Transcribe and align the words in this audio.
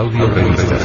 Audio 0.00 0.30
revista. 0.30 0.78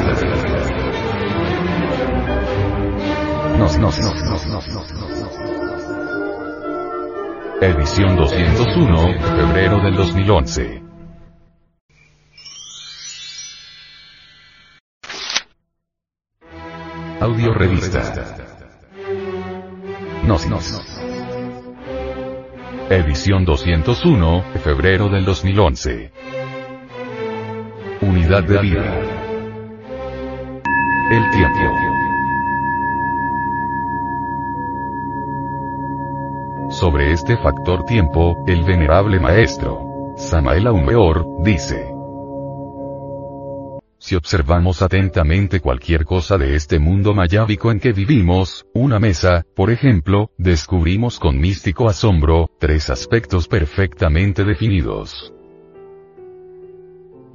Nos, 3.57 3.79
nos, 3.79 3.97
nos, 3.97 4.23
nos, 4.26 4.46
nos, 4.46 4.68
nos. 4.68 5.39
Edición 7.62 8.17
201, 8.17 9.13
febrero 9.21 9.79
del 9.79 9.96
2011. 9.96 10.83
Audio 17.22 17.54
revista. 17.54 18.02
Nos, 20.27 20.45
nos. 20.50 21.00
Edición 22.90 23.45
201, 23.45 24.44
febrero 24.62 25.08
del 25.08 25.23
2011. 25.23 26.34
Unidad 28.26 28.44
de 28.44 28.59
vida. 28.59 28.84
El 31.12 31.31
tiempo. 31.31 31.59
Sobre 36.72 37.12
este 37.12 37.38
factor 37.38 37.86
tiempo, 37.86 38.36
el 38.48 38.64
venerable 38.64 39.20
maestro, 39.20 39.80
Samael 40.17 40.66
Aumeor, 40.66 41.23
dice. 41.44 41.94
Si 44.00 44.16
observamos 44.16 44.81
atentamente 44.81 45.59
cualquier 45.59 46.03
cosa 46.03 46.39
de 46.39 46.55
este 46.55 46.80
mundo 46.80 47.14
mayábico 47.14 47.72
en 47.72 47.80
que 47.80 47.94
vivimos, 47.94 48.66
una 48.73 49.00
mesa, 49.00 49.45
por 49.55 49.70
ejemplo, 49.70 50.31
descubrimos 50.39 51.20
con 51.20 51.39
místico 51.39 51.88
asombro, 51.88 52.50
tres 52.59 52.89
aspectos 52.89 53.48
perfectamente 53.48 54.44
definidos. 54.44 55.34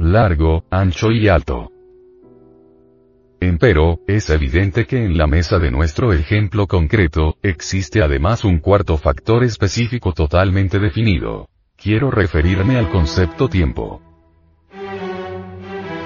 Largo, 0.02 0.64
ancho 0.70 1.10
y 1.10 1.28
alto. 1.28 1.72
Empero, 3.38 3.98
es 4.06 4.30
evidente 4.30 4.86
que 4.86 5.04
en 5.04 5.18
la 5.18 5.26
mesa 5.26 5.58
de 5.58 5.70
nuestro 5.70 6.14
ejemplo 6.14 6.66
concreto, 6.66 7.36
existe 7.42 8.02
además 8.02 8.44
un 8.44 8.60
cuarto 8.60 8.96
factor 8.96 9.44
específico 9.44 10.14
totalmente 10.14 10.78
definido. 10.78 11.50
Quiero 11.76 12.10
referirme 12.10 12.78
al 12.78 12.88
concepto 12.88 13.48
tiempo. 13.48 14.00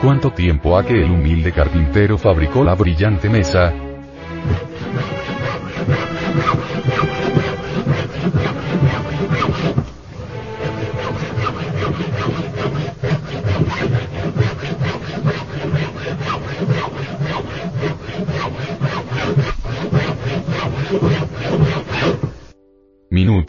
¿Cuánto 0.02 0.32
tiempo 0.32 0.76
ha 0.76 0.84
que 0.84 1.00
el 1.00 1.12
humilde 1.12 1.52
carpintero 1.52 2.18
fabricó 2.18 2.64
la 2.64 2.74
brillante 2.74 3.28
mesa? 3.28 3.72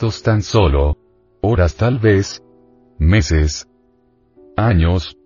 Tan 0.06 0.44
solo. 0.44 0.98
Horas 1.42 1.76
tal 1.76 1.98
vez. 1.98 2.44
Meses. 3.00 3.68
Años. 4.56 5.18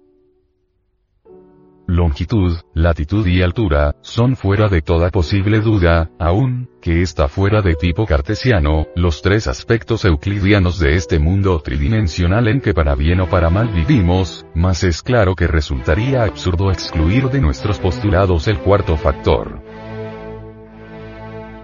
Longitud, 1.85 2.55
latitud 2.73 3.27
y 3.27 3.41
altura, 3.41 3.95
son 4.01 4.37
fuera 4.37 4.69
de 4.69 4.81
toda 4.81 5.09
posible 5.09 5.59
duda, 5.59 6.11
aun, 6.17 6.69
que 6.81 7.01
está 7.01 7.27
fuera 7.27 7.61
de 7.61 7.73
tipo 7.75 8.05
cartesiano, 8.05 8.87
los 8.95 9.21
tres 9.21 9.47
aspectos 9.47 10.05
euclidianos 10.05 10.79
de 10.79 10.95
este 10.95 11.19
mundo 11.19 11.59
tridimensional 11.59 12.47
en 12.47 12.61
que 12.61 12.73
para 12.73 12.95
bien 12.95 13.19
o 13.19 13.27
para 13.27 13.49
mal 13.49 13.67
vivimos, 13.69 14.45
mas 14.55 14.83
es 14.83 15.01
claro 15.01 15.35
que 15.35 15.47
resultaría 15.47 16.23
absurdo 16.23 16.71
excluir 16.71 17.29
de 17.29 17.41
nuestros 17.41 17.79
postulados 17.79 18.47
el 18.47 18.59
cuarto 18.59 18.95
factor. 18.95 19.61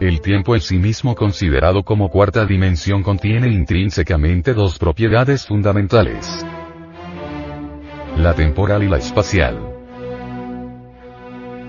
El 0.06 0.22
tiempo 0.22 0.54
en 0.54 0.62
sí 0.62 0.78
mismo 0.78 1.16
considerado 1.16 1.82
como 1.82 2.12
cuarta 2.12 2.46
dimensión 2.46 3.02
contiene 3.02 3.48
intrínsecamente 3.48 4.54
dos 4.54 4.78
propiedades 4.78 5.48
fundamentales. 5.48 6.46
La 8.16 8.36
temporal 8.36 8.84
y 8.84 8.88
la 8.88 8.98
espacial. 8.98 9.58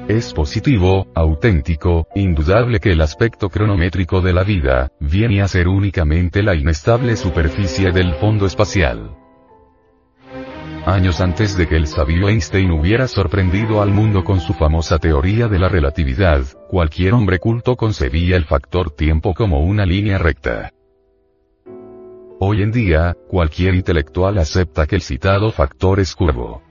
Es 0.06 0.34
positivo, 0.34 1.06
auténtico, 1.14 2.08
indudable 2.14 2.78
que 2.78 2.92
el 2.92 3.00
aspecto 3.00 3.48
cronométrico 3.48 4.20
de 4.20 4.34
la 4.34 4.44
vida, 4.44 4.92
viene 5.00 5.40
a 5.40 5.48
ser 5.48 5.66
únicamente 5.66 6.42
la 6.42 6.54
inestable 6.54 7.16
superficie 7.16 7.90
del 7.90 8.16
fondo 8.16 8.44
espacial. 8.44 9.16
Años 10.86 11.20
antes 11.20 11.56
de 11.56 11.66
que 11.66 11.74
el 11.74 11.88
sabio 11.88 12.28
Einstein 12.28 12.70
hubiera 12.70 13.08
sorprendido 13.08 13.82
al 13.82 13.90
mundo 13.90 14.22
con 14.22 14.38
su 14.38 14.54
famosa 14.54 15.00
teoría 15.00 15.48
de 15.48 15.58
la 15.58 15.68
relatividad, 15.68 16.44
cualquier 16.68 17.12
hombre 17.12 17.40
culto 17.40 17.74
concebía 17.74 18.36
el 18.36 18.44
factor 18.44 18.92
tiempo 18.92 19.34
como 19.34 19.64
una 19.64 19.84
línea 19.84 20.16
recta. 20.16 20.70
Hoy 22.38 22.62
en 22.62 22.70
día, 22.70 23.16
cualquier 23.26 23.74
intelectual 23.74 24.38
acepta 24.38 24.86
que 24.86 24.94
el 24.94 25.02
citado 25.02 25.50
factor 25.50 25.98
es 25.98 26.14
curvo. 26.14 26.62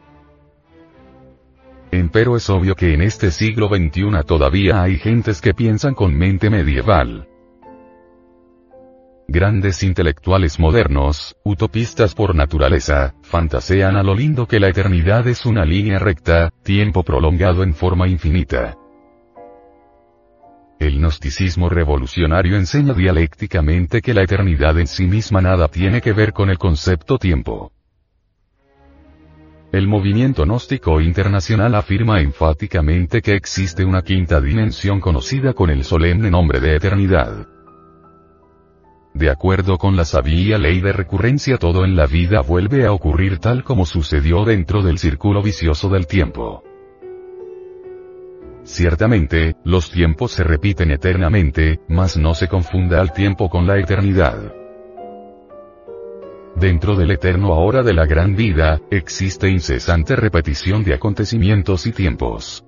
Empero 1.92 2.38
es 2.38 2.50
obvio 2.50 2.74
que 2.74 2.94
en 2.94 3.02
este 3.02 3.32
siglo 3.32 3.68
XXI 3.68 4.24
todavía 4.26 4.82
hay 4.82 4.96
gentes 4.96 5.42
que 5.42 5.54
piensan 5.54 5.94
con 5.94 6.18
mente 6.18 6.50
medieval. 6.50 7.28
Grandes 9.28 9.82
intelectuales 9.82 10.60
modernos, 10.60 11.36
utopistas 11.44 12.14
por 12.14 12.36
naturaleza, 12.36 13.16
fantasean 13.24 13.96
a 13.96 14.04
lo 14.04 14.14
lindo 14.14 14.48
que 14.48 14.60
la 14.60 14.70
eternidad 14.70 15.28
es 15.28 15.48
una 15.48 15.66
línea 15.66 15.98
recta, 15.98 16.52
tiempo 16.64 17.02
prolongado 17.04 17.64
en 17.64 17.74
forma 17.74 18.08
infinita. 18.08 18.78
El 20.80 21.00
gnosticismo 21.00 21.70
revolucionario 21.70 22.56
enseña 22.56 22.94
dialécticamente 22.94 24.02
que 24.02 24.14
la 24.14 24.22
eternidad 24.22 24.78
en 24.80 24.88
sí 24.88 25.08
misma 25.08 25.42
nada 25.42 25.70
tiene 25.70 26.02
que 26.02 26.14
ver 26.14 26.32
con 26.32 26.52
el 26.52 26.60
concepto 26.60 27.18
tiempo. 27.18 27.72
El 29.72 29.88
movimiento 29.88 30.44
gnóstico 30.44 31.02
internacional 31.02 31.74
afirma 31.74 32.22
enfáticamente 32.22 33.24
que 33.24 33.34
existe 33.34 33.84
una 33.84 34.04
quinta 34.04 34.40
dimensión 34.40 35.02
conocida 35.02 35.54
con 35.54 35.72
el 35.72 35.84
solemne 35.84 36.30
nombre 36.30 36.60
de 36.60 36.76
eternidad. 36.76 37.55
De 39.16 39.30
acuerdo 39.30 39.78
con 39.78 39.96
la 39.96 40.04
sabia 40.04 40.58
ley 40.58 40.82
de 40.82 40.92
recurrencia 40.92 41.58
todo 41.58 41.86
en 41.86 41.96
la 41.96 42.06
vida 42.06 42.42
vuelve 42.42 42.86
a 42.86 42.92
ocurrir 42.92 43.40
tal 43.40 43.64
como 43.64 43.86
sucedió 43.86 44.44
dentro 44.44 44.84
del 44.84 44.98
círculo 44.98 45.42
vicioso 45.42 45.88
del 45.88 46.06
tiempo. 46.06 46.64
Ciertamente, 48.64 49.56
los 49.64 49.90
tiempos 49.90 50.34
se 50.34 50.44
repiten 50.44 50.92
eternamente, 50.92 51.80
mas 51.88 52.18
no 52.18 52.36
se 52.36 52.50
confunda 52.50 53.00
al 53.00 53.14
tiempo 53.14 53.50
con 53.50 53.66
la 53.66 53.80
eternidad. 53.80 54.54
Dentro 56.58 56.98
del 56.98 57.12
eterno 57.12 57.54
ahora 57.54 57.84
de 57.84 57.94
la 57.94 58.06
gran 58.06 58.36
vida, 58.36 58.82
existe 58.92 59.48
incesante 59.48 60.18
repetición 60.18 60.84
de 60.84 60.94
acontecimientos 60.94 61.88
y 61.88 61.94
tiempos. 61.94 62.65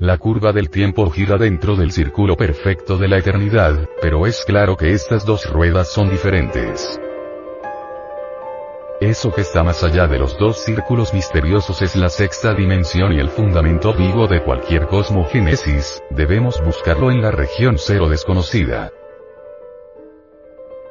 La 0.00 0.16
curva 0.16 0.50
del 0.54 0.70
tiempo 0.70 1.10
gira 1.10 1.36
dentro 1.36 1.76
del 1.76 1.92
círculo 1.92 2.34
perfecto 2.34 2.96
de 2.96 3.06
la 3.06 3.18
eternidad, 3.18 3.86
pero 4.00 4.26
es 4.26 4.46
claro 4.46 4.74
que 4.74 4.94
estas 4.94 5.26
dos 5.26 5.44
ruedas 5.44 5.92
son 5.92 6.08
diferentes. 6.08 6.98
Eso 8.98 9.30
que 9.30 9.42
está 9.42 9.62
más 9.62 9.84
allá 9.84 10.06
de 10.06 10.18
los 10.18 10.38
dos 10.38 10.64
círculos 10.64 11.12
misteriosos 11.12 11.82
es 11.82 11.96
la 11.96 12.08
sexta 12.08 12.54
dimensión 12.54 13.12
y 13.12 13.20
el 13.20 13.28
fundamento 13.28 13.92
vivo 13.92 14.26
de 14.26 14.42
cualquier 14.42 14.86
cosmogénesis, 14.86 16.02
debemos 16.08 16.64
buscarlo 16.64 17.10
en 17.10 17.20
la 17.20 17.30
región 17.30 17.76
cero 17.76 18.08
desconocida. 18.08 18.92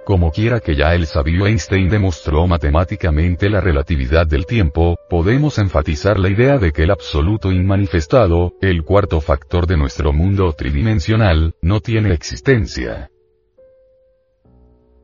Como 0.09 0.31
quiera 0.31 0.59
que 0.59 0.75
ya 0.75 0.95
el 0.95 1.05
sabio 1.05 1.45
Einstein 1.45 1.87
demostró 1.87 2.47
matemáticamente 2.47 3.47
la 3.47 3.61
relatividad 3.61 4.25
del 4.25 4.47
tiempo, 4.47 4.97
podemos 5.07 5.59
enfatizar 5.59 6.17
la 6.17 6.29
idea 6.29 6.57
de 6.57 6.71
que 6.71 6.81
el 6.81 6.89
absoluto 6.89 7.51
inmanifestado, 7.51 8.53
el 8.59 8.81
cuarto 8.81 9.21
factor 9.21 9.67
de 9.67 9.77
nuestro 9.77 10.11
mundo 10.11 10.51
tridimensional, 10.53 11.53
no 11.61 11.79
tiene 11.79 12.11
existencia. 12.11 13.11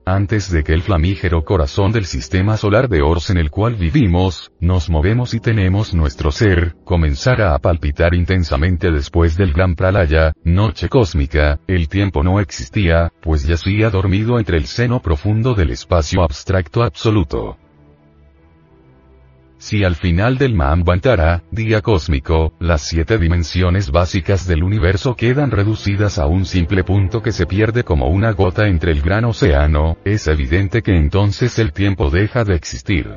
Antes 0.07 0.51
de 0.51 0.63
que 0.63 0.73
el 0.73 0.83
flamígero 0.83 1.43
corazón 1.43 1.91
del 1.91 2.05
sistema 2.05 2.57
solar 2.57 2.89
de 2.89 3.01
Ors 3.01 3.31
en 3.31 3.37
el 3.37 3.49
cual 3.49 3.73
vivimos, 3.73 4.51
nos 4.59 4.87
movemos 4.87 5.33
y 5.33 5.39
tenemos 5.39 5.95
nuestro 5.95 6.29
ser, 6.29 6.75
comenzara 6.83 7.55
a 7.55 7.59
palpitar 7.59 8.13
intensamente 8.13 8.91
después 8.91 9.35
del 9.35 9.51
gran 9.51 9.73
pralaya, 9.73 10.33
noche 10.43 10.89
cósmica, 10.89 11.59
el 11.65 11.89
tiempo 11.89 12.23
no 12.23 12.39
existía, 12.39 13.11
pues 13.19 13.47
yacía 13.47 13.89
dormido 13.89 14.37
entre 14.37 14.57
el 14.57 14.67
seno 14.67 15.01
profundo 15.01 15.55
del 15.55 15.71
espacio 15.71 16.21
abstracto 16.21 16.83
absoluto. 16.83 17.57
Si 19.65 19.83
al 19.83 19.95
final 19.95 20.37
del 20.37 20.53
Mahambantara, 20.53 21.41
día 21.49 21.81
cósmico, 21.81 22.53
las 22.59 22.81
siete 22.81 23.17
dimensiones 23.17 23.89
básicas 23.89 24.45
del 24.45 24.61
universo 24.61 25.15
quedan 25.15 25.49
reducidas 25.49 26.19
a 26.19 26.27
un 26.27 26.45
simple 26.45 26.83
punto 26.83 27.23
que 27.23 27.31
se 27.31 27.47
pierde 27.47 27.83
como 27.83 28.09
una 28.09 28.31
gota 28.33 28.67
entre 28.67 28.91
el 28.91 29.01
gran 29.01 29.25
océano, 29.25 29.97
es 30.05 30.27
evidente 30.27 30.83
que 30.83 30.95
entonces 30.95 31.57
el 31.57 31.73
tiempo 31.73 32.11
deja 32.11 32.43
de 32.43 32.53
existir. 32.53 33.07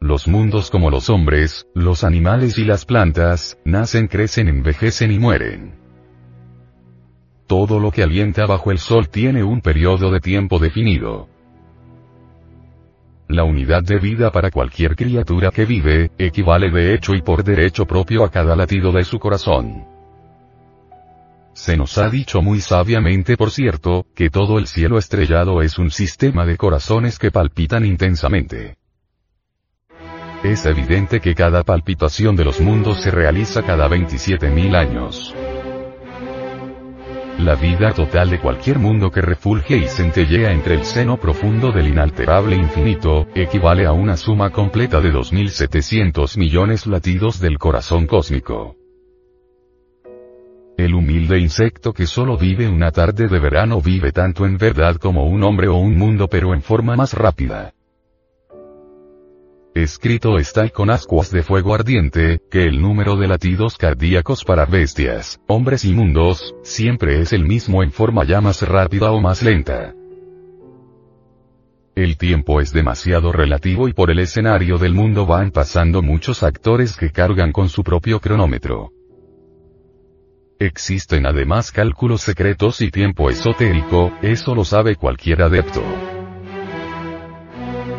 los 0.00 0.26
mundos 0.26 0.72
como 0.72 0.90
los 0.90 1.08
hombres, 1.08 1.68
los 1.72 2.02
animales 2.02 2.58
y 2.58 2.64
las 2.64 2.84
plantas, 2.84 3.56
nacen, 3.64 4.08
crecen, 4.08 4.48
envejecen 4.48 5.12
y 5.12 5.20
mueren. 5.20 5.78
Todo 7.46 7.78
lo 7.78 7.92
que 7.92 8.02
alienta 8.02 8.44
bajo 8.46 8.72
el 8.72 8.78
sol 8.78 9.08
tiene 9.08 9.44
un 9.44 9.60
periodo 9.60 10.10
de 10.10 10.18
tiempo 10.18 10.58
definido. 10.58 11.28
La 13.32 13.44
unidad 13.44 13.82
de 13.82 13.98
vida 13.98 14.30
para 14.30 14.50
cualquier 14.50 14.94
criatura 14.94 15.50
que 15.50 15.64
vive, 15.64 16.10
equivale 16.18 16.70
de 16.70 16.92
hecho 16.92 17.14
y 17.14 17.22
por 17.22 17.42
derecho 17.42 17.86
propio 17.86 18.24
a 18.24 18.30
cada 18.30 18.54
latido 18.54 18.92
de 18.92 19.04
su 19.04 19.18
corazón. 19.18 19.86
Se 21.54 21.74
nos 21.74 21.96
ha 21.96 22.10
dicho 22.10 22.42
muy 22.42 22.60
sabiamente 22.60 23.38
por 23.38 23.50
cierto, 23.50 24.04
que 24.14 24.28
todo 24.28 24.58
el 24.58 24.66
cielo 24.66 24.98
estrellado 24.98 25.62
es 25.62 25.78
un 25.78 25.90
sistema 25.90 26.44
de 26.44 26.58
corazones 26.58 27.18
que 27.18 27.30
palpitan 27.30 27.86
intensamente. 27.86 28.76
Es 30.44 30.66
evidente 30.66 31.20
que 31.20 31.34
cada 31.34 31.62
palpitación 31.62 32.36
de 32.36 32.44
los 32.44 32.60
mundos 32.60 33.00
se 33.00 33.10
realiza 33.10 33.62
cada 33.62 33.88
27.000 33.88 34.76
años. 34.76 35.34
La 37.42 37.56
vida 37.56 37.92
total 37.92 38.30
de 38.30 38.38
cualquier 38.38 38.78
mundo 38.78 39.10
que 39.10 39.20
refulge 39.20 39.76
y 39.76 39.88
centellea 39.88 40.52
entre 40.52 40.74
el 40.74 40.84
seno 40.84 41.16
profundo 41.16 41.72
del 41.72 41.88
inalterable 41.88 42.54
infinito, 42.54 43.26
equivale 43.34 43.84
a 43.84 43.90
una 43.90 44.16
suma 44.16 44.50
completa 44.50 45.00
de 45.00 45.12
2.700 45.12 46.38
millones 46.38 46.86
latidos 46.86 47.40
del 47.40 47.58
corazón 47.58 48.06
cósmico. 48.06 48.76
El 50.78 50.94
humilde 50.94 51.40
insecto 51.40 51.92
que 51.92 52.06
solo 52.06 52.38
vive 52.38 52.68
una 52.68 52.92
tarde 52.92 53.26
de 53.26 53.40
verano 53.40 53.80
vive 53.82 54.12
tanto 54.12 54.46
en 54.46 54.56
verdad 54.56 54.94
como 54.94 55.26
un 55.26 55.42
hombre 55.42 55.66
o 55.66 55.74
un 55.74 55.98
mundo 55.98 56.28
pero 56.28 56.54
en 56.54 56.62
forma 56.62 56.94
más 56.94 57.12
rápida. 57.12 57.74
Escrito 59.74 60.38
está 60.38 60.68
con 60.68 60.90
ascuas 60.90 61.30
de 61.30 61.42
fuego 61.42 61.74
ardiente, 61.74 62.40
que 62.50 62.64
el 62.64 62.82
número 62.82 63.16
de 63.16 63.26
latidos 63.26 63.78
cardíacos 63.78 64.44
para 64.44 64.66
bestias, 64.66 65.40
hombres 65.46 65.86
y 65.86 65.94
mundos, 65.94 66.54
siempre 66.62 67.20
es 67.20 67.32
el 67.32 67.46
mismo 67.46 67.82
en 67.82 67.90
forma 67.90 68.24
ya 68.24 68.42
más 68.42 68.60
rápida 68.60 69.12
o 69.12 69.20
más 69.22 69.42
lenta. 69.42 69.94
El 71.94 72.18
tiempo 72.18 72.60
es 72.60 72.70
demasiado 72.70 73.32
relativo 73.32 73.88
y 73.88 73.94
por 73.94 74.10
el 74.10 74.18
escenario 74.18 74.76
del 74.76 74.92
mundo 74.92 75.24
van 75.24 75.50
pasando 75.50 76.02
muchos 76.02 76.42
actores 76.42 76.94
que 76.94 77.10
cargan 77.10 77.50
con 77.50 77.70
su 77.70 77.82
propio 77.82 78.20
cronómetro. 78.20 78.90
Existen 80.58 81.24
además 81.24 81.72
cálculos 81.72 82.20
secretos 82.20 82.82
y 82.82 82.90
tiempo 82.90 83.30
esotérico, 83.30 84.12
eso 84.20 84.54
lo 84.54 84.66
sabe 84.66 84.96
cualquier 84.96 85.42
adepto. 85.42 85.82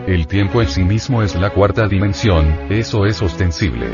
El 0.07 0.27
tiempo 0.27 0.61
en 0.61 0.67
sí 0.67 0.83
mismo 0.83 1.23
es 1.23 1.33
la 1.33 1.51
cuarta 1.51 1.87
dimensión, 1.87 2.45
eso 2.69 3.05
es 3.05 3.21
ostensible. 3.21 3.87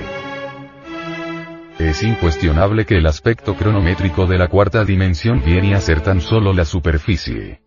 Es 1.77 2.01
incuestionable 2.01 2.85
que 2.85 2.97
el 2.97 3.05
aspecto 3.05 3.53
cronométrico 3.55 4.25
de 4.25 4.39
la 4.39 4.47
cuarta 4.47 4.83
dimensión 4.83 5.43
viene 5.45 5.75
a 5.75 5.79
ser 5.79 6.01
tan 6.01 6.19
solo 6.19 6.51
la 6.51 6.65
superficie. 6.65 7.61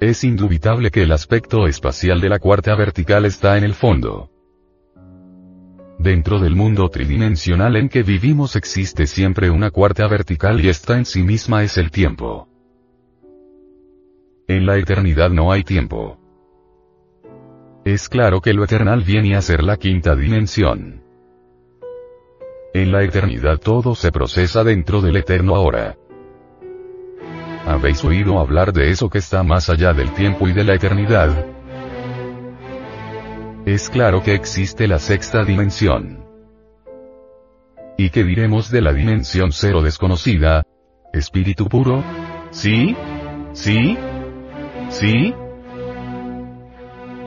Es 0.00 0.24
indubitable 0.24 0.90
que 0.90 1.02
el 1.04 1.12
aspecto 1.12 1.68
espacial 1.68 2.20
de 2.20 2.28
la 2.28 2.40
cuarta 2.40 2.74
vertical 2.74 3.26
está 3.26 3.56
en 3.56 3.62
el 3.62 3.74
fondo. 3.74 4.28
Dentro 6.00 6.40
del 6.40 6.56
mundo 6.56 6.88
tridimensional 6.88 7.76
en 7.76 7.88
que 7.88 8.02
vivimos 8.02 8.56
existe 8.56 9.06
siempre 9.06 9.50
una 9.50 9.70
cuarta 9.70 10.08
vertical 10.08 10.60
y 10.60 10.68
esta 10.68 10.98
en 10.98 11.04
sí 11.04 11.22
misma 11.22 11.62
es 11.62 11.78
el 11.78 11.92
tiempo. 11.92 12.48
En 14.48 14.66
la 14.66 14.78
eternidad 14.78 15.30
no 15.30 15.52
hay 15.52 15.62
tiempo. 15.62 16.19
Es 17.84 18.10
claro 18.10 18.42
que 18.42 18.52
lo 18.52 18.64
eternal 18.64 19.02
viene 19.02 19.36
a 19.36 19.40
ser 19.40 19.62
la 19.62 19.78
quinta 19.78 20.14
dimensión. 20.14 21.02
En 22.74 22.92
la 22.92 23.02
eternidad 23.02 23.58
todo 23.58 23.94
se 23.94 24.12
procesa 24.12 24.62
dentro 24.62 25.00
del 25.00 25.16
eterno 25.16 25.56
ahora. 25.56 25.96
¿Habéis 27.66 28.04
oído 28.04 28.38
hablar 28.38 28.72
de 28.74 28.90
eso 28.90 29.08
que 29.08 29.18
está 29.18 29.42
más 29.42 29.70
allá 29.70 29.94
del 29.94 30.12
tiempo 30.12 30.46
y 30.46 30.52
de 30.52 30.64
la 30.64 30.74
eternidad? 30.74 31.46
Es 33.64 33.88
claro 33.88 34.22
que 34.22 34.34
existe 34.34 34.86
la 34.86 34.98
sexta 34.98 35.44
dimensión. 35.44 36.24
¿Y 37.96 38.10
qué 38.10 38.24
diremos 38.24 38.70
de 38.70 38.82
la 38.82 38.92
dimensión 38.92 39.52
cero 39.52 39.82
desconocida? 39.82 40.64
¿Espíritu 41.12 41.66
puro? 41.66 42.04
¿Sí? 42.50 42.94
¿Sí? 43.52 43.96
¿Sí? 44.90 45.34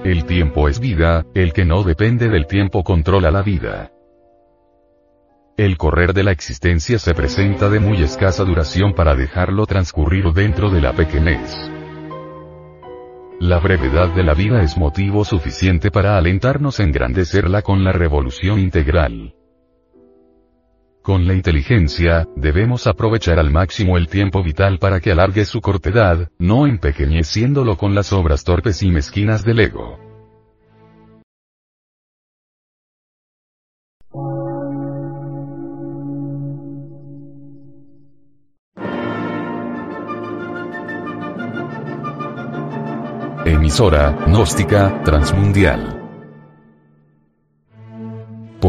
El 0.04 0.26
tiempo 0.26 0.68
es 0.68 0.82
vida, 0.82 1.26
el 1.34 1.54
que 1.54 1.64
no 1.64 1.84
depende 1.84 2.28
del 2.28 2.46
tiempo 2.46 2.84
controla 2.84 3.32
la 3.32 3.42
vida. 3.42 3.90
El 5.56 5.78
correr 5.78 6.14
de 6.14 6.24
la 6.24 6.32
existencia 6.32 7.00
se 7.00 7.14
presenta 7.14 7.70
de 7.70 7.80
muy 7.80 8.04
escasa 8.04 8.44
duración 8.44 8.96
para 8.96 9.16
dejarlo 9.16 9.66
transcurrir 9.66 10.26
dentro 10.34 10.70
de 10.70 10.82
la 10.82 10.92
pequeñez. 10.92 11.56
La 13.40 13.60
brevedad 13.60 14.14
de 14.14 14.24
la 14.24 14.34
vida 14.34 14.62
es 14.62 14.78
motivo 14.78 15.24
suficiente 15.24 15.90
para 15.90 16.18
alentarnos 16.18 16.82
a 16.82 16.84
engrandecerla 16.84 17.62
con 17.62 17.86
la 17.86 17.94
revolución 17.94 18.60
integral. 18.60 19.36
Con 21.04 21.28
la 21.28 21.34
inteligencia, 21.34 22.30
debemos 22.38 22.88
aprovechar 22.88 23.38
al 23.38 23.52
máximo 23.52 23.98
el 23.98 24.08
tiempo 24.08 24.42
vital 24.42 24.80
para 24.80 25.02
que 25.02 25.12
alargue 25.12 25.44
su 25.44 25.60
cortedad, 25.60 26.30
no 26.40 26.66
empequeñeciéndolo 26.66 27.76
con 27.76 27.94
las 27.94 28.14
obras 28.14 28.46
torpes 28.46 28.82
y 28.84 28.90
mezquinas 28.90 29.44
del 29.44 29.60
ego. 29.60 30.00
Emisora, 43.46 44.18
gnóstica, 44.26 45.04
transmundial 45.04 46.03